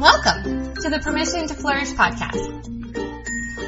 [0.00, 2.40] Welcome to the Permission to Flourish podcast.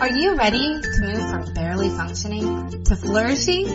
[0.00, 3.68] Are you ready to move from barely functioning to flourishing?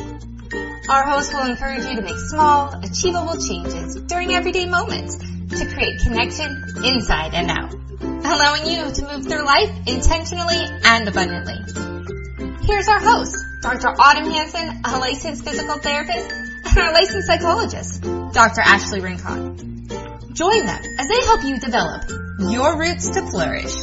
[0.89, 6.01] Our host will encourage you to make small, achievable changes during everyday moments to create
[6.01, 6.49] connection
[6.83, 7.75] inside and out,
[8.25, 11.61] allowing you to move through life intentionally and abundantly.
[12.65, 13.89] Here's our host, Dr.
[13.89, 18.01] Autumn Hanson, a licensed physical therapist, and our licensed psychologist,
[18.33, 18.61] Dr.
[18.61, 19.85] Ashley Rincon.
[20.33, 23.73] Join them as they help you develop your roots to flourish.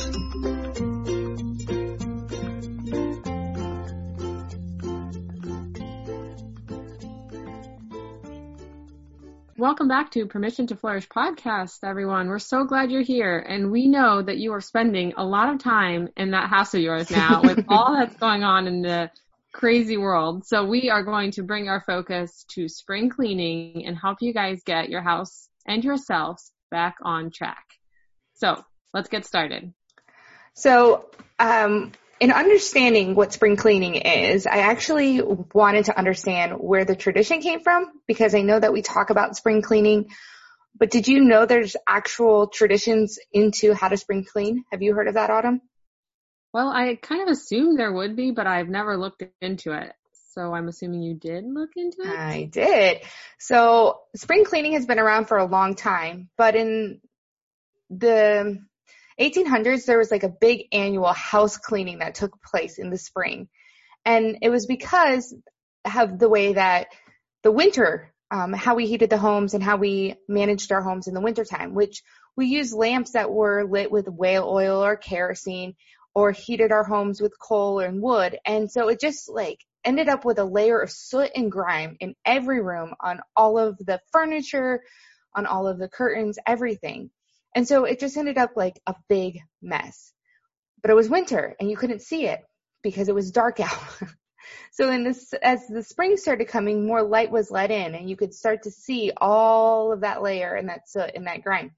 [9.56, 12.28] Welcome back to Permission to Flourish podcast, everyone.
[12.28, 13.38] We're so glad you're here.
[13.38, 16.80] And we know that you are spending a lot of time in that house of
[16.80, 19.10] yours now with all that's going on in the
[19.52, 20.46] crazy world.
[20.46, 24.62] So we are going to bring our focus to spring cleaning and help you guys
[24.64, 27.64] get your house and yourselves back on track.
[28.34, 29.72] So let's get started.
[30.54, 31.06] So,
[31.38, 37.40] um, in understanding what spring cleaning is, I actually wanted to understand where the tradition
[37.40, 40.10] came from because I know that we talk about spring cleaning,
[40.78, 44.64] but did you know there's actual traditions into how to spring clean?
[44.70, 45.60] Have you heard of that, Autumn?
[46.52, 49.92] Well, I kind of assumed there would be, but I've never looked into it.
[50.34, 52.08] So I'm assuming you did look into it?
[52.08, 53.02] I did.
[53.38, 57.00] So spring cleaning has been around for a long time, but in
[57.90, 58.58] the
[59.20, 63.48] 1800s, there was like a big annual house cleaning that took place in the spring.
[64.04, 65.34] And it was because
[65.84, 66.88] of the way that
[67.42, 71.14] the winter, um, how we heated the homes and how we managed our homes in
[71.14, 72.02] the wintertime, which
[72.36, 75.74] we used lamps that were lit with whale oil or kerosene
[76.14, 78.38] or heated our homes with coal and wood.
[78.44, 82.14] And so it just like ended up with a layer of soot and grime in
[82.24, 84.82] every room on all of the furniture,
[85.34, 87.10] on all of the curtains, everything.
[87.54, 90.12] And so it just ended up like a big mess.
[90.82, 92.40] But it was winter and you couldn't see it
[92.82, 93.78] because it was dark out.
[94.72, 95.06] so then
[95.42, 98.70] as the spring started coming, more light was let in and you could start to
[98.70, 101.74] see all of that layer and that soot and that grime.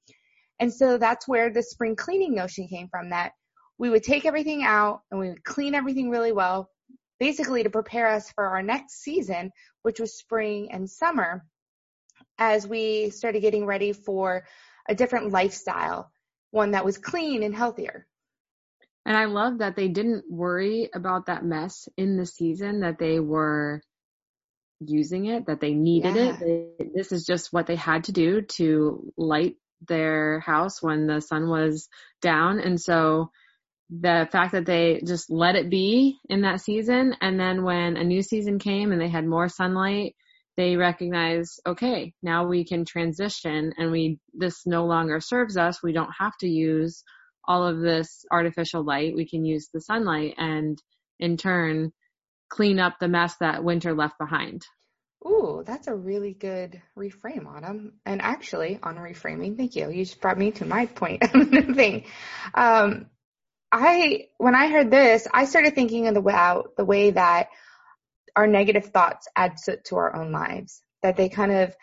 [0.58, 3.32] And so that's where the spring cleaning notion came from that
[3.78, 6.70] we would take everything out and we would clean everything really well,
[7.20, 9.50] basically to prepare us for our next season,
[9.82, 11.44] which was spring and summer,
[12.38, 14.44] as we started getting ready for
[14.88, 16.10] a different lifestyle,
[16.50, 18.06] one that was clean and healthier.
[19.04, 23.20] And I love that they didn't worry about that mess in the season that they
[23.20, 23.82] were
[24.80, 26.36] using it, that they needed yeah.
[26.40, 26.40] it.
[26.40, 31.20] They, this is just what they had to do to light their house when the
[31.20, 31.88] sun was
[32.20, 32.58] down.
[32.58, 33.30] And so
[33.90, 38.02] the fact that they just let it be in that season and then when a
[38.02, 40.16] new season came and they had more sunlight
[40.56, 45.92] they recognize okay now we can transition and we this no longer serves us we
[45.92, 47.02] don't have to use
[47.46, 50.82] all of this artificial light we can use the sunlight and
[51.18, 51.92] in turn
[52.48, 54.62] clean up the mess that winter left behind
[55.26, 57.94] Ooh, that's a really good reframe, Autumn.
[58.04, 59.90] And actually, on reframing, thank you.
[59.90, 62.04] You just brought me to my point of the thing.
[62.54, 63.06] Um,
[63.72, 67.48] I, when I heard this, I started thinking about the way that
[68.36, 71.74] our negative thoughts add to, to our own lives, that they kind of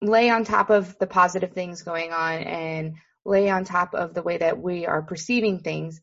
[0.00, 2.94] lay on top of the positive things going on and
[3.24, 6.00] lay on top of the way that we are perceiving things.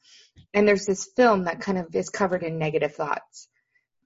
[0.53, 3.47] And there's this film that kind of is covered in negative thoughts.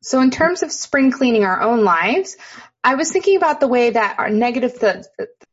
[0.02, 2.38] So in terms of spring cleaning our own lives,
[2.84, 4.80] I was thinking about the way that our negative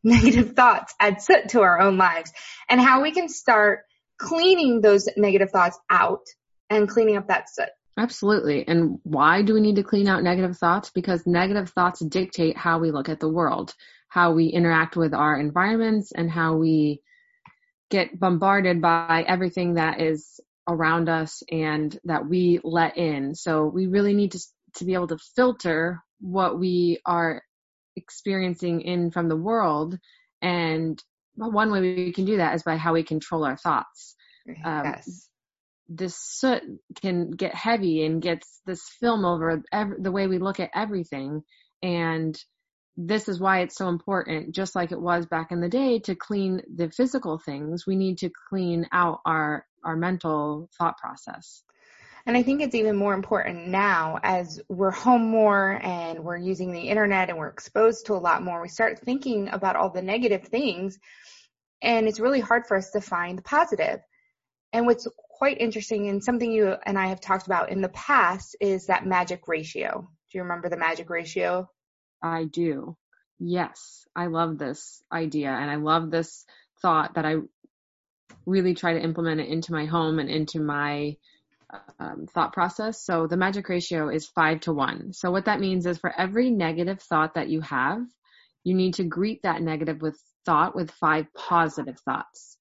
[0.04, 2.32] negative thoughts add soot to our own lives
[2.68, 3.80] and how we can start
[4.18, 6.26] cleaning those negative thoughts out
[6.70, 7.70] and cleaning up that soot.
[7.96, 8.66] Absolutely.
[8.66, 10.90] And why do we need to clean out negative thoughts?
[10.90, 13.74] Because negative thoughts dictate how we look at the world,
[14.08, 17.02] how we interact with our environments, and how we
[17.90, 23.34] get bombarded by everything that is around us and that we let in.
[23.34, 24.40] So we really need to,
[24.76, 27.42] to be able to filter what we are
[27.96, 29.96] experiencing in from the world
[30.42, 31.00] and
[31.36, 34.14] one way we can do that is by how we control our thoughts.
[34.64, 35.28] Um, yes.
[35.88, 36.62] This soot
[37.00, 39.62] can get heavy and gets this film over
[39.98, 41.42] the way we look at everything.
[41.82, 42.38] And
[42.96, 46.14] this is why it's so important, just like it was back in the day, to
[46.14, 47.86] clean the physical things.
[47.86, 51.62] We need to clean out our, our mental thought process.
[52.26, 56.72] And I think it's even more important now as we're home more and we're using
[56.72, 58.62] the internet and we're exposed to a lot more.
[58.62, 60.98] We start thinking about all the negative things
[61.82, 64.00] and it's really hard for us to find the positive.
[64.72, 68.56] And what's quite interesting and something you and I have talked about in the past
[68.60, 70.08] is that magic ratio.
[70.30, 71.68] Do you remember the magic ratio?
[72.22, 72.96] I do.
[73.40, 74.06] Yes.
[74.14, 76.44] I love this idea and I love this
[76.80, 77.36] thought that I
[78.46, 81.16] really try to implement it into my home and into my
[81.98, 83.02] um, thought process.
[83.02, 85.12] So the magic ratio is five to one.
[85.12, 88.02] So what that means is for every negative thought that you have,
[88.62, 90.16] you need to greet that negative with
[90.46, 92.56] thought with five positive thoughts.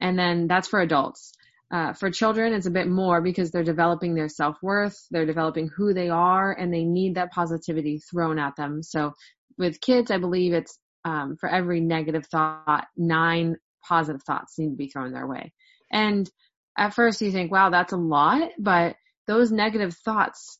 [0.00, 1.34] And then that's for adults.
[1.72, 5.92] Uh, for children, it's a bit more because they're developing their self-worth, they're developing who
[5.94, 8.82] they are, and they need that positivity thrown at them.
[8.82, 9.12] So
[9.58, 13.56] with kids, I believe it's um, for every negative thought, nine
[13.86, 15.52] positive thoughts need to be thrown their way.
[15.90, 16.30] And
[16.76, 18.96] at first you think, wow, that's a lot, but
[19.26, 20.58] those negative thoughts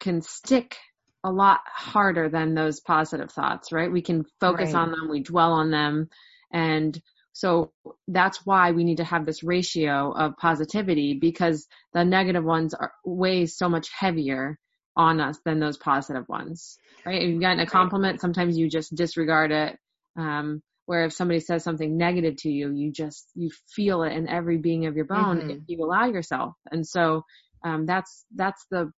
[0.00, 0.76] can stick
[1.24, 3.90] a lot harder than those positive thoughts, right?
[3.90, 4.80] We can focus right.
[4.82, 6.08] on them, we dwell on them,
[6.52, 7.00] and
[7.36, 7.70] so
[8.08, 12.92] that's why we need to have this ratio of positivity because the negative ones are
[13.04, 14.58] way so much heavier
[14.96, 17.20] on us than those positive ones, right?
[17.20, 19.76] If you've gotten a compliment, sometimes you just disregard it.
[20.18, 24.30] Um, where if somebody says something negative to you, you just, you feel it in
[24.30, 25.50] every being of your bone mm-hmm.
[25.50, 26.54] if you allow yourself.
[26.72, 27.22] And so,
[27.62, 28.90] um, that's, that's the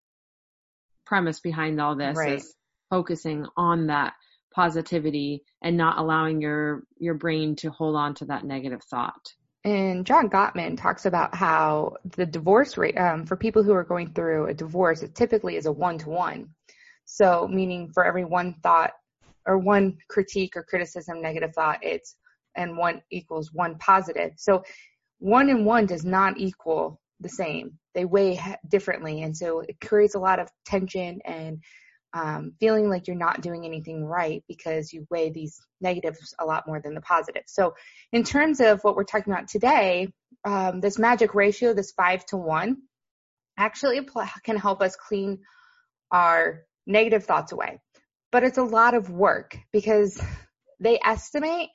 [1.06, 2.34] premise behind all this right.
[2.34, 2.54] is
[2.88, 4.12] focusing on that
[4.58, 9.24] positivity and not allowing your your brain to hold on to that negative thought.
[9.62, 14.12] And John Gottman talks about how the divorce rate um, for people who are going
[14.14, 16.48] through a divorce, it typically is a one to one.
[17.04, 18.90] So, meaning for every one thought
[19.46, 22.16] or one critique or criticism, negative thought, it's
[22.56, 24.32] and one equals one positive.
[24.38, 24.64] So,
[25.20, 27.78] one and one does not equal the same.
[27.94, 31.62] They weigh differently, and so it creates a lot of tension and
[32.18, 36.66] um, feeling like you're not doing anything right because you weigh these negatives a lot
[36.66, 37.52] more than the positives.
[37.52, 37.74] So,
[38.12, 40.08] in terms of what we're talking about today,
[40.44, 42.78] um, this magic ratio, this five to one,
[43.56, 44.00] actually
[44.42, 45.38] can help us clean
[46.10, 47.80] our negative thoughts away.
[48.32, 50.20] But it's a lot of work because
[50.80, 51.68] they estimate,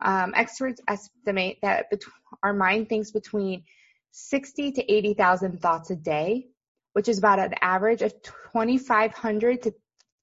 [0.00, 2.00] um, experts estimate that bet-
[2.42, 3.64] our mind thinks between
[4.12, 6.46] 60 to 80,000 thoughts a day
[6.92, 9.74] which is about an average of 2,500 to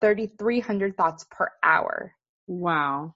[0.02, 2.14] 3,300 thoughts per hour.
[2.48, 3.16] Wow.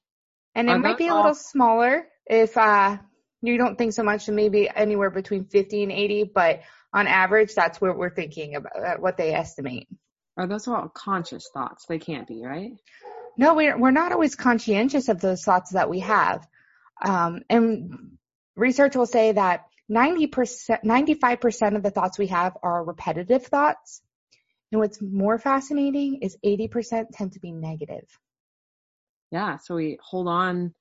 [0.55, 2.97] And it Are might be a little smaller if uh,
[3.41, 6.61] you don't think so much, maybe anywhere between 50 and 80, but
[6.93, 9.87] on average, that's what we're thinking about, uh, what they estimate.
[10.37, 11.85] Are those all conscious thoughts?
[11.87, 12.71] They can't be, right?
[13.37, 16.45] No, we're, we're not always conscientious of those thoughts that we have.
[17.03, 18.17] Um, and
[18.55, 24.01] research will say that 90%, 95% of the thoughts we have are repetitive thoughts.
[24.71, 28.07] And what's more fascinating is 80% tend to be negative.
[29.31, 29.57] Yeah.
[29.57, 30.73] So we hold on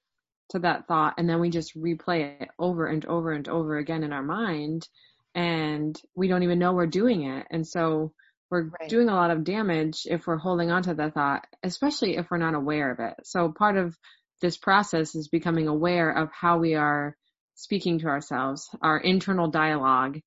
[0.51, 4.03] to that thought and then we just replay it over and over and over again
[4.03, 4.89] in our mind
[5.35, 7.47] and we don't even know we're doing it.
[7.51, 8.13] And so
[8.51, 8.89] we're right.
[8.89, 12.39] doing a lot of damage if we're holding on to the thought, especially if we're
[12.39, 13.15] not aware of it.
[13.23, 13.97] So part of
[14.41, 17.17] this process is becoming aware of how we are
[17.55, 20.19] speaking to ourselves, our internal dialogue,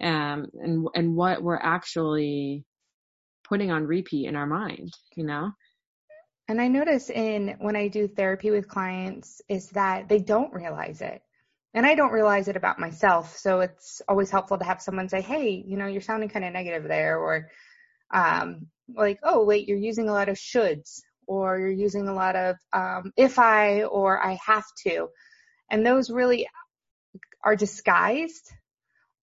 [0.00, 2.64] um, and and what we're actually
[3.52, 5.52] putting on repeat in our mind, you know.
[6.48, 11.02] And I notice in when I do therapy with clients is that they don't realize
[11.02, 11.20] it.
[11.74, 13.36] And I don't realize it about myself.
[13.36, 16.54] So it's always helpful to have someone say, Hey, you know, you're sounding kind of
[16.54, 17.50] negative there or
[18.14, 22.36] um like, oh wait, you're using a lot of shoulds or you're using a lot
[22.36, 25.08] of um if I or I have to.
[25.70, 26.48] And those really
[27.44, 28.50] are disguised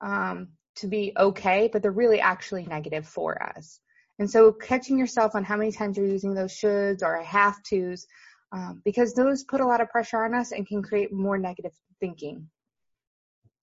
[0.02, 3.80] um, to be okay, but they're really actually negative for us.
[4.20, 7.64] And so catching yourself on how many times you're using those shoulds or I have
[7.64, 8.06] tos,
[8.52, 11.72] um, because those put a lot of pressure on us and can create more negative
[12.02, 12.50] thinking.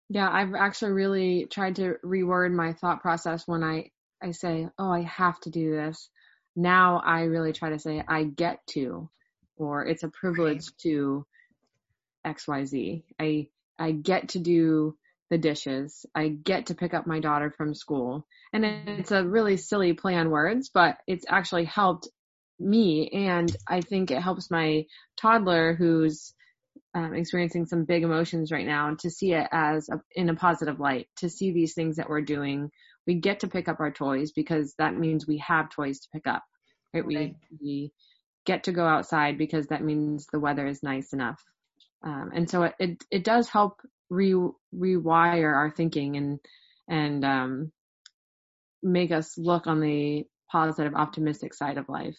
[0.09, 3.91] Yeah, I've actually really tried to reword my thought process when I,
[4.23, 6.09] I say, oh, I have to do this.
[6.55, 9.07] Now I really try to say, I get to,
[9.55, 10.77] or it's a privilege right.
[10.81, 11.25] to
[12.25, 13.03] XYZ.
[13.19, 14.97] I, I get to do
[15.29, 16.05] the dishes.
[16.15, 18.25] I get to pick up my daughter from school.
[18.51, 22.07] And it's a really silly play on words, but it's actually helped
[22.59, 23.09] me.
[23.09, 24.85] And I think it helps my
[25.17, 26.33] toddler who's
[26.95, 30.79] um, experiencing some big emotions right now to see it as a, in a positive
[30.79, 32.71] light, to see these things that we're doing.
[33.05, 36.27] We get to pick up our toys because that means we have toys to pick
[36.27, 36.43] up,
[36.93, 37.05] right?
[37.05, 37.91] We, we
[38.45, 41.43] get to go outside because that means the weather is nice enough.
[42.03, 44.33] Um, and so it, it, it does help re,
[44.75, 46.39] rewire our thinking and,
[46.87, 47.71] and, um,
[48.81, 52.17] make us look on the positive, optimistic side of life.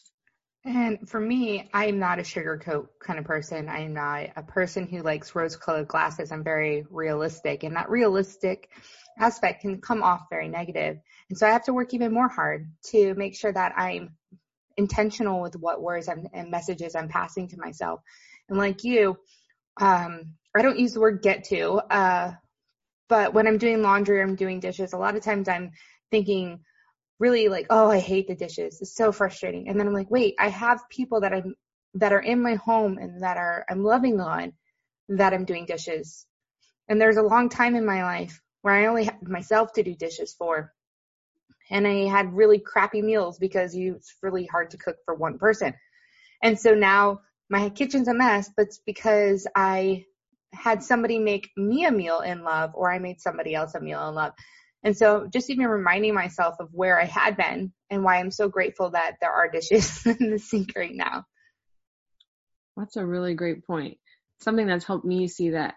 [0.65, 3.69] And for me, I'm not a sugarcoat kind of person.
[3.69, 6.31] I'm not a person who likes rose colored glasses.
[6.31, 8.69] I'm very realistic and that realistic
[9.19, 10.99] aspect can come off very negative.
[11.31, 14.17] And so I have to work even more hard to make sure that I'm
[14.77, 18.01] intentional with what words and messages I'm passing to myself.
[18.49, 19.17] And like you,
[19.81, 21.75] um, I don't use the word get to.
[21.75, 22.33] Uh,
[23.09, 25.73] but when I'm doing laundry or I'm doing dishes, a lot of times I'm
[26.11, 26.61] thinking
[27.19, 28.81] really like, oh, I hate the dishes.
[28.81, 29.69] It's so frustrating.
[29.69, 31.55] And then I'm like, wait, I have people that I'm
[31.95, 34.53] that are in my home and that are I'm loving on
[35.09, 36.27] that I'm doing dishes.
[36.89, 39.95] And there's a long time in my life where I only had myself to do
[39.95, 40.73] dishes for.
[41.69, 45.75] And I had really crappy meals because it's really hard to cook for one person.
[46.43, 50.07] And so now my kitchen's a mess, but it's because I
[50.53, 54.09] had somebody make me a meal in love or I made somebody else a meal
[54.09, 54.33] in love.
[54.83, 58.49] And so just even reminding myself of where I had been and why I'm so
[58.49, 61.25] grateful that there are dishes in the sink right now.
[62.77, 63.99] That's a really great point.
[64.41, 65.75] Something that's helped me see that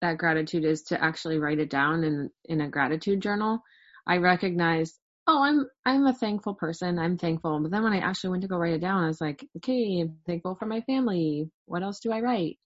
[0.00, 3.62] that gratitude is to actually write it down in in a gratitude journal.
[4.06, 6.98] I recognize, oh, I'm I'm a thankful person.
[6.98, 7.60] I'm thankful.
[7.60, 10.00] But then when I actually went to go write it down, I was like, okay,
[10.00, 11.50] I'm thankful for my family.
[11.66, 12.58] What else do I write?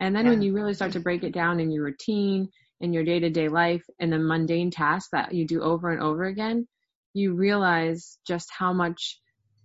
[0.00, 0.32] And then yeah.
[0.32, 2.48] when you really start to break it down in your routine,
[2.80, 6.02] in your day to day life, and the mundane tasks that you do over and
[6.02, 6.66] over again,
[7.14, 9.20] you realize just how much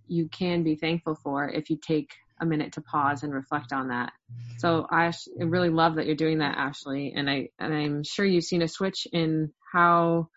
[0.06, 2.10] you can be thankful for if you take
[2.40, 4.12] a minute to pause and reflect on that.
[4.58, 8.44] So I really love that you're doing that, Ashley, and I and I'm sure you've
[8.44, 10.28] seen a switch in how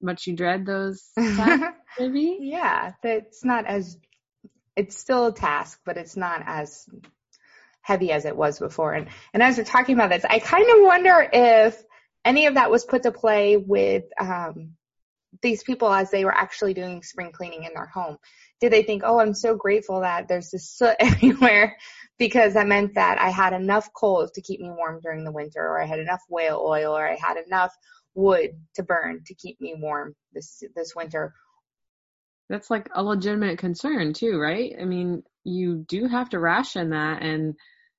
[0.00, 2.38] much you dread those tasks, maybe.
[2.40, 3.98] yeah, it's not as
[4.76, 6.88] it's still a task, but it's not as
[7.82, 8.92] heavy as it was before.
[8.92, 11.82] And and as we're talking about this, I kind of wonder if
[12.24, 14.72] any of that was put to play with um,
[15.42, 18.18] these people as they were actually doing spring cleaning in their home.
[18.60, 21.76] Did they think, oh, I'm so grateful that there's this soot everywhere
[22.18, 25.62] because that meant that I had enough coals to keep me warm during the winter,
[25.62, 27.74] or I had enough whale oil, or I had enough
[28.14, 31.32] wood to burn to keep me warm this this winter.
[32.50, 34.74] That's like a legitimate concern too, right?
[34.78, 37.54] I mean, you do have to ration that and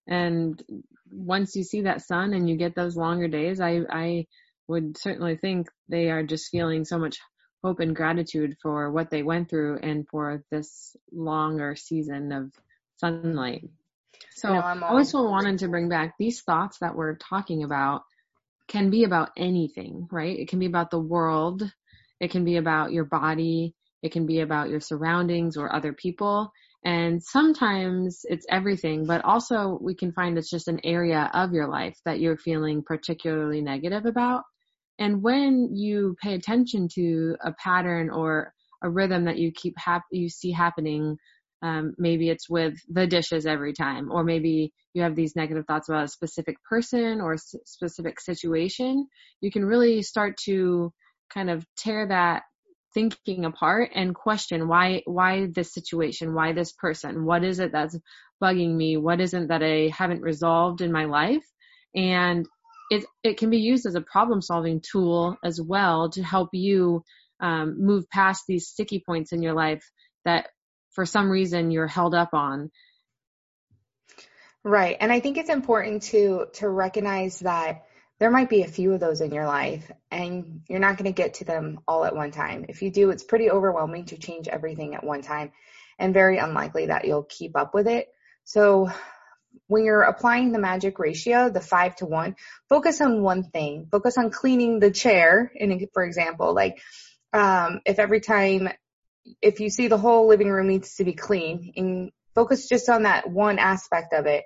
[0.07, 0.61] and
[1.09, 4.27] once you see that sun and you get those longer days, I I
[4.67, 7.17] would certainly think they are just feeling so much
[7.63, 12.51] hope and gratitude for what they went through and for this longer season of
[12.97, 13.69] sunlight.
[14.33, 18.03] So know, I also wanted to bring back these thoughts that we're talking about
[18.67, 20.37] can be about anything, right?
[20.37, 21.63] It can be about the world.
[22.19, 23.75] It can be about your body.
[24.01, 26.51] It can be about your surroundings or other people.
[26.83, 31.67] And sometimes it's everything, but also we can find it's just an area of your
[31.67, 34.43] life that you're feeling particularly negative about.
[34.97, 38.53] And when you pay attention to a pattern or
[38.83, 41.17] a rhythm that you keep hap- you see happening,
[41.61, 45.89] um, maybe it's with the dishes every time, or maybe you have these negative thoughts
[45.89, 49.07] about a specific person or s- specific situation.
[49.41, 50.91] You can really start to
[51.31, 52.43] kind of tear that
[52.93, 57.25] thinking apart and question why why this situation why this person?
[57.25, 57.97] What is it that's
[58.41, 58.97] bugging me?
[58.97, 61.45] What isn't that i haven't resolved in my life?
[61.95, 62.45] And
[62.89, 67.03] it it can be used as a problem solving tool as well to help you
[67.39, 69.83] um, move past these sticky points in your life
[70.25, 70.47] that
[70.91, 72.69] for some reason you're held up on.
[74.63, 74.97] Right.
[74.99, 77.85] And i think it's important to to recognize that
[78.21, 81.11] there might be a few of those in your life and you're not going to
[81.11, 82.67] get to them all at one time.
[82.69, 85.51] If you do, it's pretty overwhelming to change everything at one time
[85.97, 88.09] and very unlikely that you'll keep up with it.
[88.43, 88.91] So
[89.65, 92.35] when you're applying the magic ratio, the five to one,
[92.69, 93.87] focus on one thing.
[93.91, 95.51] Focus on cleaning the chair.
[95.55, 96.79] In, for example, like,
[97.33, 98.69] um, if every time,
[99.41, 103.01] if you see the whole living room needs to be clean and focus just on
[103.03, 104.43] that one aspect of it.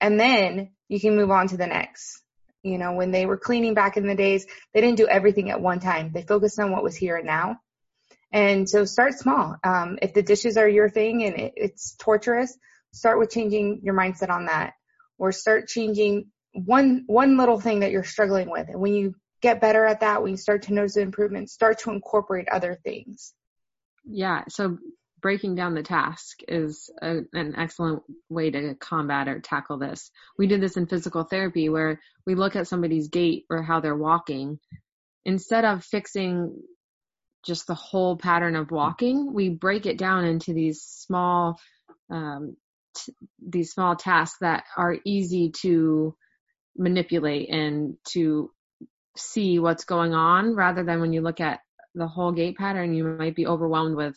[0.00, 2.22] And then you can move on to the next.
[2.62, 5.60] You know, when they were cleaning back in the days, they didn't do everything at
[5.60, 6.12] one time.
[6.12, 7.58] They focused on what was here and now.
[8.32, 9.56] And so start small.
[9.64, 12.56] Um, if the dishes are your thing and it, it's torturous,
[12.92, 14.74] start with changing your mindset on that
[15.18, 18.68] or start changing one, one little thing that you're struggling with.
[18.68, 21.90] And when you get better at that, when you start to notice improvement, start to
[21.90, 23.32] incorporate other things.
[24.04, 24.44] Yeah.
[24.48, 24.78] So
[25.20, 30.10] breaking down the task is a, an excellent way to combat or tackle this.
[30.38, 33.96] We did this in physical therapy where we look at somebody's gait or how they're
[33.96, 34.58] walking.
[35.24, 36.62] Instead of fixing
[37.44, 41.58] just the whole pattern of walking, we break it down into these small,
[42.10, 42.56] um,
[42.96, 43.14] t-
[43.46, 46.14] these small tasks that are easy to
[46.76, 48.50] manipulate and to
[49.16, 51.60] see what's going on rather than when you look at
[51.94, 54.16] the whole gait pattern, you might be overwhelmed with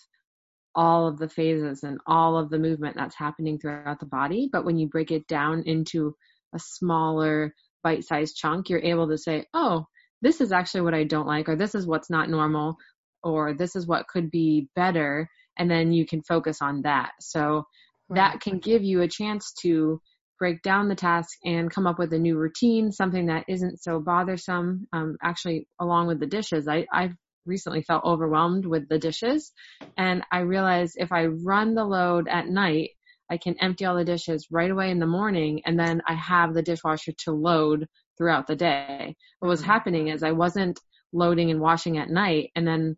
[0.75, 4.49] all of the phases and all of the movement that's happening throughout the body.
[4.51, 6.15] But when you break it down into
[6.53, 7.53] a smaller
[7.83, 9.85] bite sized chunk, you're able to say, oh,
[10.21, 12.77] this is actually what I don't like, or this is what's not normal,
[13.23, 15.27] or this is what could be better.
[15.57, 17.11] And then you can focus on that.
[17.19, 17.65] So
[18.09, 18.15] right.
[18.15, 20.01] that can give you a chance to
[20.39, 23.99] break down the task and come up with a new routine, something that isn't so
[23.99, 24.87] bothersome.
[24.91, 27.15] Um, actually, along with the dishes, I, I've
[27.45, 29.51] recently felt overwhelmed with the dishes
[29.97, 32.91] and I realized if I run the load at night,
[33.29, 36.53] I can empty all the dishes right away in the morning and then I have
[36.53, 39.15] the dishwasher to load throughout the day.
[39.39, 39.71] What was mm-hmm.
[39.71, 40.79] happening is I wasn't
[41.11, 42.97] loading and washing at night and then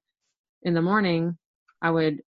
[0.63, 1.37] in the morning
[1.81, 2.21] I would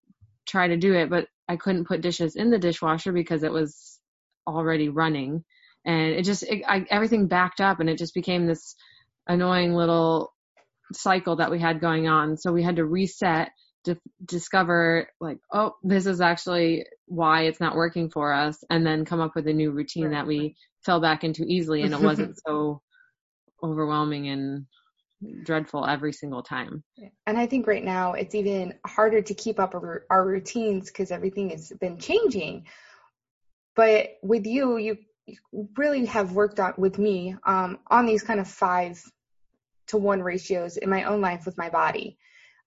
[0.46, 3.98] try to do it, but I couldn't put dishes in the dishwasher because it was
[4.46, 5.44] already running
[5.84, 8.74] and it just, it, I, everything backed up and it just became this
[9.26, 10.32] annoying little
[10.92, 12.36] cycle that we had going on.
[12.36, 13.50] So we had to reset
[13.84, 19.04] to discover like, oh, this is actually why it's not working for us and then
[19.04, 20.12] come up with a new routine right.
[20.12, 22.82] that we fell back into easily and it wasn't so
[23.62, 24.66] overwhelming and
[25.44, 26.82] dreadful every single time.
[27.26, 31.10] And I think right now it's even harder to keep up our, our routines because
[31.10, 32.66] everything has been changing.
[33.74, 34.98] But with you, you
[35.76, 39.02] really have worked on with me um, on these kind of five
[39.88, 42.18] to one ratios in my own life with my body.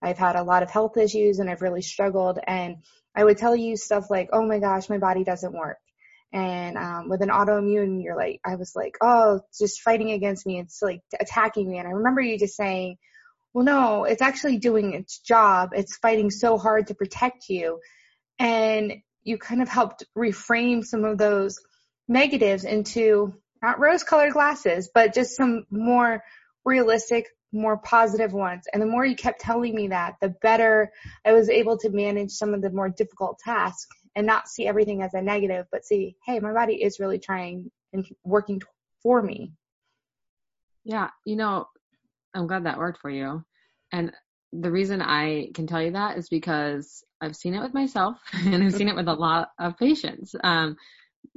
[0.02, 2.78] I've had a lot of health issues and I've really struggled and
[3.14, 5.78] I would tell you stuff like, oh my gosh, my body doesn't work.
[6.32, 10.60] And um, with an autoimmune, you're like, I was like, oh, just fighting against me.
[10.60, 11.78] It's like attacking me.
[11.78, 12.96] And I remember you just saying,
[13.52, 15.70] well, no, it's actually doing its job.
[15.74, 17.80] It's fighting so hard to protect you.
[18.38, 21.58] And you kind of helped reframe some of those
[22.08, 26.24] negatives into not rose colored glasses, but just some more
[26.64, 28.64] realistic, more positive ones.
[28.72, 30.90] And the more you kept telling me that, the better
[31.24, 35.02] I was able to manage some of the more difficult tasks and not see everything
[35.02, 38.60] as a negative, but see, hey, my body is really trying and working
[39.02, 39.52] for me.
[40.84, 41.66] Yeah, you know,
[42.34, 43.44] I'm glad that worked for you.
[43.92, 44.12] And
[44.52, 48.62] the reason I can tell you that is because I've seen it with myself and
[48.62, 50.34] I've seen it with a lot of patients.
[50.42, 50.76] Um,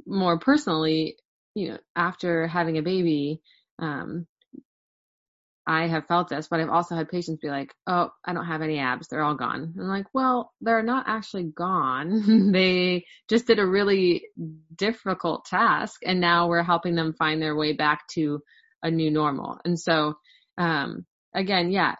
[0.06, 1.16] more personally,
[1.54, 3.40] you know, after having a baby,
[3.78, 4.26] um,
[5.66, 8.62] I have felt this, but I've also had patients be like, "Oh, I don't have
[8.62, 12.52] any abs; they're all gone." I'm like, "Well, they're not actually gone.
[12.52, 14.26] they just did a really
[14.74, 18.42] difficult task, and now we're helping them find their way back to
[18.82, 20.14] a new normal." And so,
[20.56, 21.96] um, again, yeah,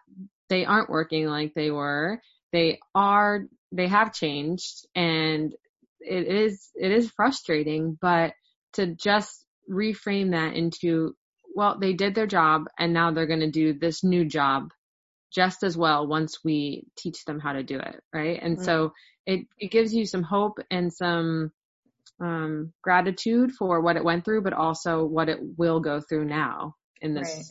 [0.48, 2.20] they aren't working like they were.
[2.52, 3.46] They are.
[3.72, 5.52] They have changed, and
[6.00, 8.34] it is it is frustrating, but
[8.74, 11.16] to just reframe that into
[11.56, 14.70] well, they did their job and now they're going to do this new job
[15.34, 18.38] just as well once we teach them how to do it, right?
[18.40, 18.64] And mm-hmm.
[18.64, 18.92] so
[19.24, 21.50] it, it gives you some hope and some
[22.20, 26.74] um, gratitude for what it went through, but also what it will go through now
[27.00, 27.46] in this right.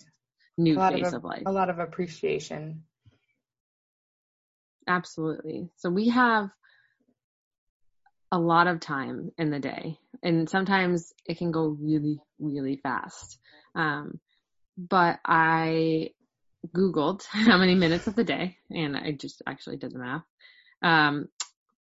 [0.59, 1.43] new phase of, of life.
[1.47, 2.83] A lot of appreciation.
[4.87, 5.69] Absolutely.
[5.77, 6.51] So we have
[8.31, 13.39] a lot of time in the day and sometimes it can go really, really fast.
[13.75, 14.19] Um,
[14.77, 16.11] but I
[16.75, 20.23] Googled how many minutes of the day, and I just actually did the math.
[20.81, 21.27] Um,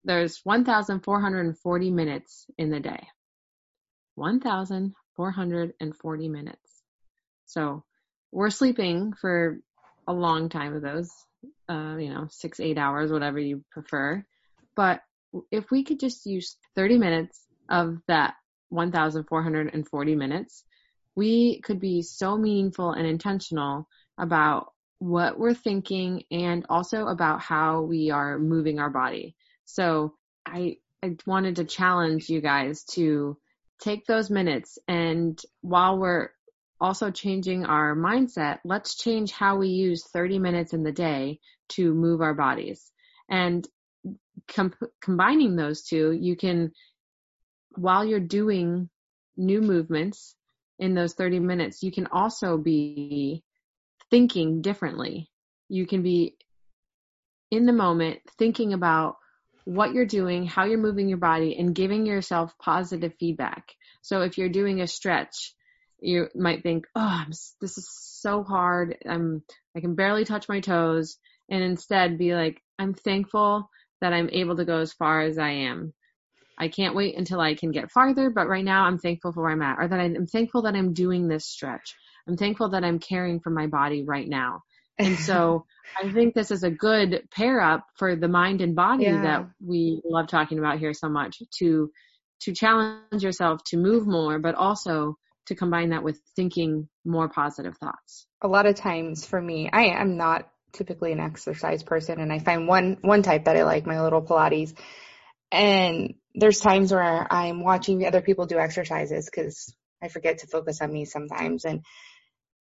[0.03, 3.07] there's 1,440 minutes in the day.
[4.15, 6.81] 1,440 minutes.
[7.47, 7.83] So
[8.31, 9.59] we're sleeping for
[10.07, 11.11] a long time of those,
[11.69, 14.23] uh, you know, six, eight hours, whatever you prefer.
[14.75, 15.01] But
[15.51, 18.35] if we could just use 30 minutes of that
[18.69, 20.63] 1,440 minutes
[21.15, 27.81] we could be so meaningful and intentional about what we're thinking and also about how
[27.81, 29.35] we are moving our body.
[29.65, 33.37] So I, I wanted to challenge you guys to
[33.79, 36.29] take those minutes and while we're
[36.79, 41.93] also changing our mindset, let's change how we use 30 minutes in the day to
[41.93, 42.91] move our bodies.
[43.29, 43.67] And
[44.47, 46.71] com- combining those two, you can,
[47.71, 48.89] while you're doing
[49.37, 50.35] new movements,
[50.79, 53.43] in those 30 minutes, you can also be
[54.09, 55.29] thinking differently.
[55.69, 56.37] You can be
[57.51, 59.17] in the moment thinking about
[59.65, 63.73] what you're doing, how you're moving your body, and giving yourself positive feedback.
[64.01, 65.55] So if you're doing a stretch,
[65.99, 68.97] you might think, "Oh, I'm, this is so hard.
[69.07, 69.43] I'm
[69.75, 71.17] I can barely touch my toes,"
[71.49, 73.69] and instead be like, "I'm thankful
[74.01, 75.93] that I'm able to go as far as I am.
[76.57, 79.51] I can't wait until I can get farther, but right now I'm thankful for where
[79.51, 81.95] I'm at, or that I'm thankful that I'm doing this stretch.
[82.27, 84.63] I'm thankful that I'm caring for my body right now.
[84.97, 85.65] And so
[86.01, 89.21] I think this is a good pair up for the mind and body yeah.
[89.21, 91.91] that we love talking about here so much to,
[92.41, 97.77] to challenge yourself to move more, but also to combine that with thinking more positive
[97.77, 98.25] thoughts.
[98.41, 102.39] A lot of times for me, I am not typically an exercise person and I
[102.39, 104.73] find one, one type that I like, my little Pilates.
[105.51, 110.81] And there's times where I'm watching other people do exercises because I forget to focus
[110.81, 111.65] on me sometimes.
[111.65, 111.81] And,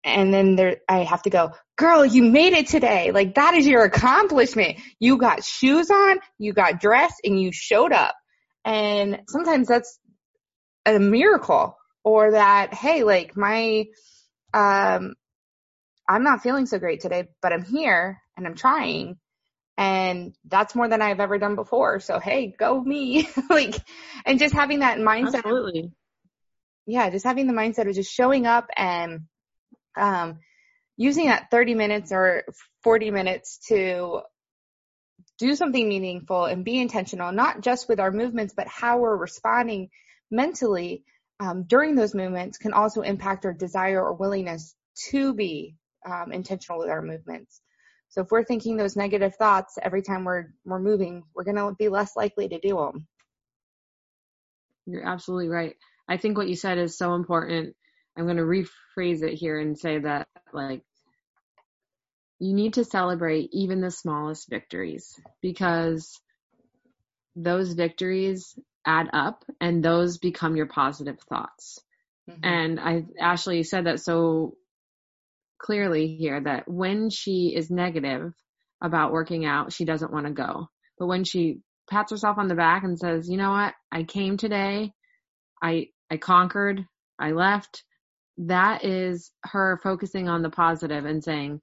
[0.03, 3.11] and then there, I have to go, girl, you made it today.
[3.11, 4.79] Like that is your accomplishment.
[4.99, 8.15] You got shoes on, you got dressed and you showed up.
[8.65, 9.99] And sometimes that's
[10.85, 13.85] a miracle or that, hey, like my,
[14.53, 15.13] um,
[16.07, 19.17] I'm not feeling so great today, but I'm here and I'm trying.
[19.77, 21.99] And that's more than I've ever done before.
[21.99, 23.27] So hey, go me.
[23.49, 23.75] like,
[24.25, 25.35] and just having that mindset.
[25.35, 25.91] Absolutely.
[26.85, 29.21] yeah, just having the mindset of just showing up and,
[29.97, 30.39] um,
[30.97, 32.43] using that 30 minutes or
[32.83, 34.21] 40 minutes to
[35.39, 39.89] do something meaningful and be intentional, not just with our movements, but how we're responding
[40.29, 41.03] mentally
[41.39, 44.75] um, during those movements can also impact our desire or willingness
[45.09, 47.59] to be um, intentional with our movements.
[48.11, 51.73] So if we're thinking those negative thoughts every time we're we're moving, we're going to
[51.77, 53.07] be less likely to do them.
[54.85, 55.75] You're absolutely right.
[56.07, 57.75] I think what you said is so important.
[58.17, 60.83] I'm going to rephrase it here and say that like
[62.39, 66.19] you need to celebrate even the smallest victories because
[67.35, 71.79] those victories add up and those become your positive thoughts.
[72.29, 72.39] Mm-hmm.
[72.43, 74.55] And I, Ashley said that so
[75.61, 78.33] clearly here that when she is negative
[78.81, 80.67] about working out, she doesn't want to go.
[80.97, 84.37] But when she pats herself on the back and says, you know what, I came
[84.37, 84.93] today,
[85.61, 86.85] I, I conquered,
[87.19, 87.83] I left,
[88.37, 91.61] that is her focusing on the positive and saying,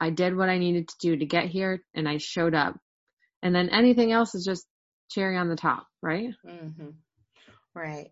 [0.00, 2.78] I did what I needed to do to get here and I showed up.
[3.42, 4.66] And then anything else is just
[5.10, 6.30] cherry on the top, right?
[6.46, 6.90] Mm-hmm.
[7.74, 8.10] Right.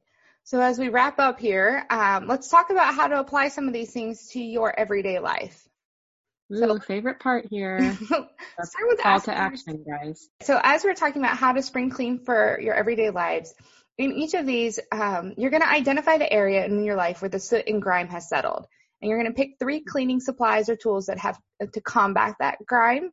[0.48, 3.74] So as we wrap up here, um, let's talk about how to apply some of
[3.74, 5.68] these things to your everyday life.
[6.50, 7.92] Ooh, so, favorite part here.
[8.02, 10.30] start with call to action, guys.
[10.40, 13.52] So as we're talking about how to spring clean for your everyday lives,
[13.98, 17.28] in each of these, um, you're going to identify the area in your life where
[17.28, 18.66] the soot and grime has settled,
[19.02, 21.38] and you're going to pick three cleaning supplies or tools that have
[21.74, 23.10] to combat that grime,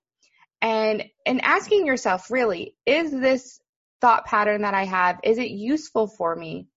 [0.61, 3.59] and and asking yourself, really, is this
[3.99, 6.69] thought pattern that I have, is it useful for me?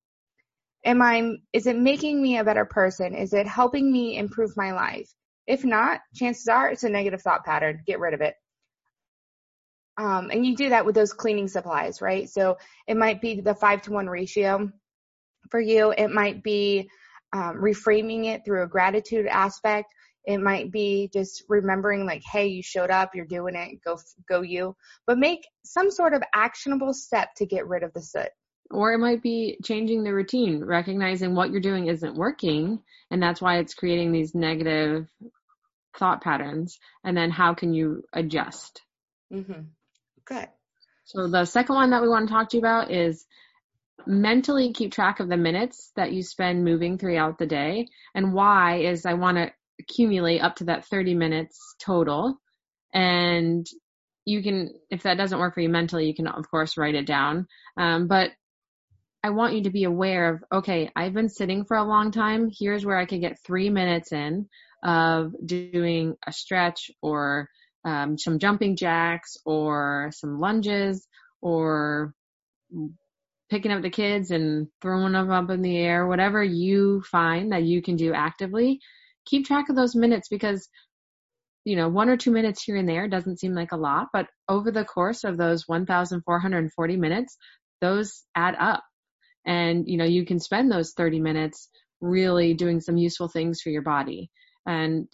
[0.89, 3.15] Am I, is it making me a better person?
[3.15, 5.13] Is it helping me improve my life?
[5.47, 7.83] If not, chances are it's a negative thought pattern.
[7.87, 8.37] Get rid of it.
[9.99, 12.27] Um, and you do that with those cleaning supplies, right?
[12.31, 14.73] So it might be the five to one ratio
[15.51, 15.91] for you.
[15.91, 16.89] It might be
[17.35, 19.93] um, reframing it through a gratitude aspect.
[20.25, 24.41] It might be just remembering like, hey, you showed up, you're doing it, go, go
[24.41, 24.75] you.
[25.07, 28.31] But make some sort of actionable step to get rid of the soot.
[28.71, 33.41] Or it might be changing the routine, recognizing what you're doing isn't working, and that's
[33.41, 35.09] why it's creating these negative
[35.99, 36.79] thought patterns.
[37.03, 38.83] And then how can you adjust?
[39.33, 39.63] Mm-hmm.
[40.27, 40.49] Good.
[41.05, 43.25] So the second one that we want to talk to you about is
[44.07, 47.89] mentally keep track of the minutes that you spend moving throughout the day.
[48.15, 49.51] And why is I want to
[49.81, 52.41] accumulate up to that 30 minutes total.
[52.93, 53.67] And
[54.25, 57.07] you can, if that doesn't work for you mentally, you can of course write it
[57.07, 57.47] down.
[57.77, 58.31] Um, but
[59.23, 62.51] I want you to be aware of, okay, I've been sitting for a long time.
[62.57, 64.49] Here's where I could get three minutes in
[64.85, 67.49] of doing a stretch or
[67.85, 71.07] um, some jumping jacks or some lunges
[71.41, 72.15] or
[73.51, 77.65] picking up the kids and throwing them up in the air, whatever you find that
[77.65, 78.81] you can do actively,
[79.27, 80.69] keep track of those minutes because
[81.65, 84.27] you know, one or two minutes here and there doesn't seem like a lot, but
[84.49, 87.37] over the course of those 1,440 minutes,
[87.83, 88.83] those add up.
[89.49, 91.71] And, you know, you can spend those 30 minutes
[92.03, 94.31] really doing some useful things for your body.
[94.67, 95.09] And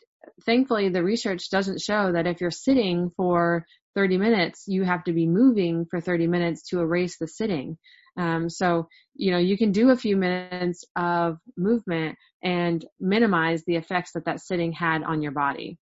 [0.45, 5.13] thankfully, the research doesn't show that if you're sitting for 30 minutes, you have to
[5.13, 7.79] be moving for 30 minutes to erase the sitting.
[8.19, 13.77] Um, so, you know, you can do a few minutes of movement and minimize the
[13.77, 15.79] effects that that sitting had on your body.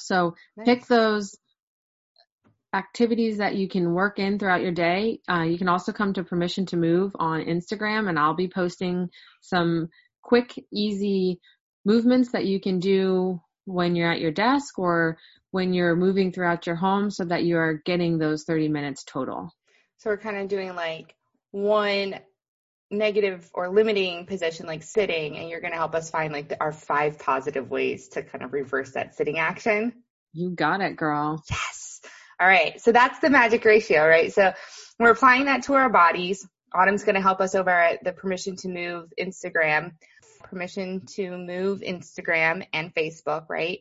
[0.00, 0.66] So nice.
[0.66, 1.36] pick those
[2.74, 5.20] activities that you can work in throughout your day.
[5.30, 9.08] Uh, you can also come to Permission to Move on Instagram, and I'll be posting
[9.40, 9.88] some
[10.22, 11.40] quick, easy
[11.84, 15.16] movements that you can do when you're at your desk or
[15.52, 19.54] when you're moving throughout your home so that you are getting those 30 minutes total.
[19.98, 21.14] So we're kind of doing like
[21.52, 22.18] one
[22.90, 26.60] negative or limiting position like sitting and you're going to help us find like the,
[26.60, 29.92] our five positive ways to kind of reverse that sitting action.
[30.32, 31.42] You got it, girl.
[31.48, 31.83] Yes.
[32.40, 32.80] All right.
[32.80, 34.32] So that's the magic ratio, right?
[34.32, 34.52] So
[34.98, 36.46] we're applying that to our bodies.
[36.74, 39.92] Autumn's going to help us over at the permission to move Instagram,
[40.42, 43.80] permission to move Instagram and Facebook, right?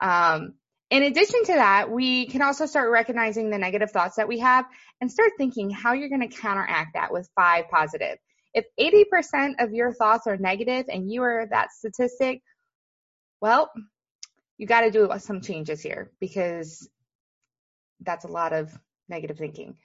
[0.00, 0.54] Um,
[0.90, 4.64] in addition to that, we can also start recognizing the negative thoughts that we have
[5.00, 8.18] and start thinking how you're going to counteract that with five positive.
[8.54, 12.42] If 80% of your thoughts are negative and you are that statistic,
[13.40, 13.70] well,
[14.56, 16.88] you got to do some changes here because
[18.04, 18.76] that's a lot of
[19.08, 19.76] negative thinking.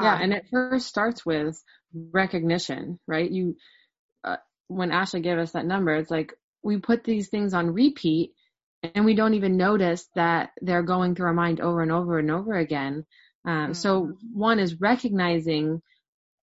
[0.00, 3.30] Yeah, um, and it first starts with recognition, right?
[3.30, 3.56] You,
[4.24, 4.36] uh,
[4.68, 8.32] when Ashley gave us that number, it's like we put these things on repeat
[8.94, 12.30] and we don't even notice that they're going through our mind over and over and
[12.30, 13.06] over again.
[13.46, 13.72] Um, mm-hmm.
[13.72, 15.80] So one is recognizing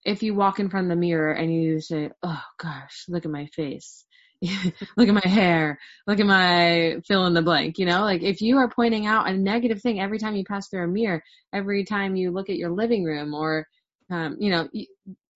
[0.06, 3.32] if you walk in front of the mirror and you say, "Oh gosh, look at
[3.32, 4.06] my face."
[4.98, 8.42] look at my hair, look at my fill in the blank, you know, like if
[8.42, 11.22] you are pointing out a negative thing every time you pass through a mirror,
[11.54, 13.68] every time you look at your living room or,
[14.10, 14.70] um, you know,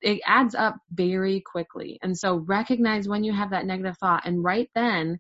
[0.02, 2.00] it adds up very quickly.
[2.02, 5.20] And so recognize when you have that negative thought and right then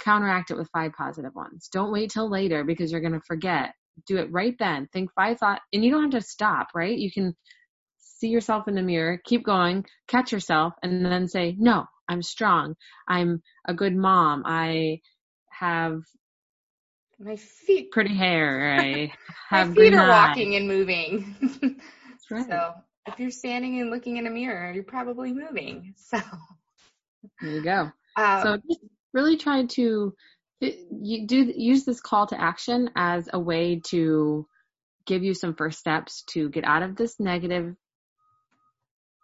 [0.00, 1.68] counteract it with five positive ones.
[1.72, 3.72] Don't wait till later because you're going to forget.
[4.06, 4.88] Do it right then.
[4.92, 6.96] Think five thoughts and you don't have to stop, right?
[6.96, 7.34] You can
[7.98, 12.76] see yourself in the mirror, keep going, catch yourself, and then say, no, I'm strong.
[13.08, 14.42] I'm a good mom.
[14.46, 15.00] I
[15.50, 16.02] have
[17.18, 18.78] my feet pretty hair.
[18.78, 19.12] I
[19.48, 21.34] have my feet are walking and moving.
[21.40, 22.46] That's right.
[22.48, 22.74] So
[23.06, 25.94] if you're standing and looking in a mirror, you're probably moving.
[25.96, 26.18] So
[27.40, 27.90] there you go.
[28.16, 28.80] Um, so just
[29.12, 30.14] really try to
[30.60, 34.46] you do use this call to action as a way to
[35.06, 37.76] give you some first steps to get out of this negative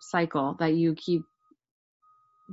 [0.00, 1.22] cycle that you keep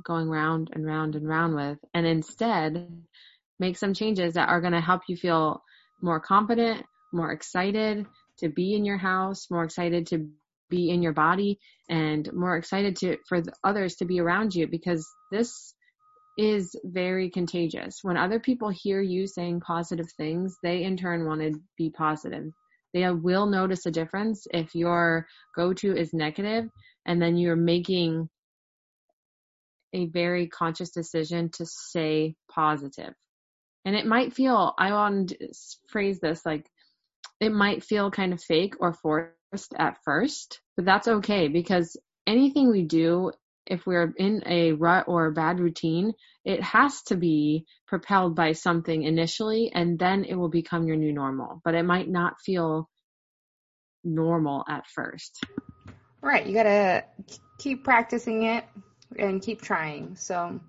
[0.04, 2.90] going round and round and round with and instead
[3.58, 5.62] make some changes that are going to help you feel
[6.00, 8.06] more confident, more excited
[8.38, 10.30] to be in your house, more excited to
[10.70, 15.06] be in your body and more excited to for others to be around you because
[15.30, 15.74] this
[16.38, 17.98] is very contagious.
[18.02, 22.44] When other people hear you saying positive things, they in turn want to be positive.
[22.94, 26.68] They will notice a difference if your go-to is negative
[27.06, 28.28] and then you're making
[29.92, 33.14] a very conscious decision to say positive.
[33.84, 35.48] And it might feel, I want to
[35.88, 36.66] phrase this like,
[37.40, 42.70] it might feel kind of fake or forced at first, but that's okay because anything
[42.70, 43.32] we do,
[43.66, 46.12] if we're in a rut or a bad routine,
[46.44, 51.12] it has to be propelled by something initially and then it will become your new
[51.12, 51.60] normal.
[51.64, 52.88] But it might not feel
[54.04, 55.44] normal at first.
[56.22, 56.46] Right.
[56.46, 57.04] You got to
[57.58, 58.64] keep practicing it
[59.18, 60.16] and keep trying.
[60.16, 60.60] So,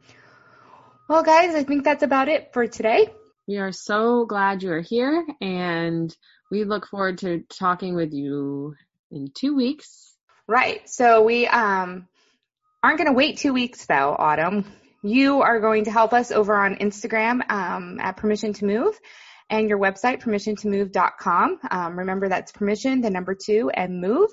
[1.07, 3.07] well, guys, I think that's about it for today.
[3.47, 6.15] We are so glad you are here and
[6.49, 8.75] we look forward to talking with you
[9.09, 10.13] in two weeks.
[10.47, 10.87] Right.
[10.89, 12.07] So we um,
[12.83, 14.65] aren't going to wait two weeks though, Autumn.
[15.03, 18.99] You are going to help us over on Instagram um, at Permission to Move
[19.51, 21.59] and your website, permissiontomove.com.
[21.69, 24.29] Um, remember that's permission, the number two, and move.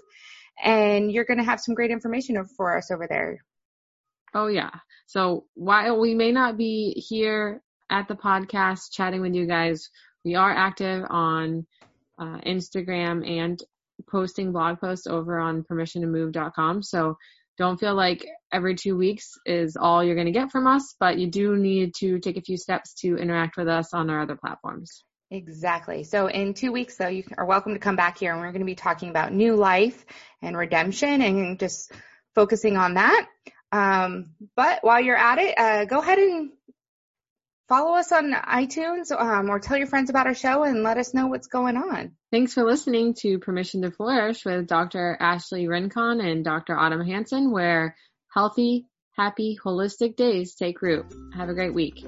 [0.62, 3.38] And you're going to have some great information for us over there.
[4.34, 4.70] Oh yeah.
[5.06, 9.90] So while we may not be here at the podcast chatting with you guys,
[10.24, 11.66] we are active on
[12.18, 13.58] uh, Instagram and
[14.10, 16.82] posting blog posts over on permissiontomove.com.
[16.82, 17.16] So
[17.56, 21.18] don't feel like every two weeks is all you're going to get from us, but
[21.18, 24.36] you do need to take a few steps to interact with us on our other
[24.36, 25.02] platforms.
[25.30, 26.04] Exactly.
[26.04, 28.60] So in two weeks though, you are welcome to come back here and we're going
[28.60, 30.06] to be talking about new life
[30.40, 31.92] and redemption and just
[32.34, 33.26] focusing on that.
[33.72, 36.50] Um, but while you're at it, uh, go ahead and
[37.68, 41.12] follow us on iTunes um, or tell your friends about our show and let us
[41.12, 42.12] know what's going on.
[42.33, 45.16] Thanks for listening to Permission to Flourish with Dr.
[45.20, 46.78] Ashley Rincon and Dr.
[46.78, 47.94] Autumn Hanson, where
[48.33, 51.07] healthy, happy, holistic days take root.
[51.35, 52.04] Have a great week.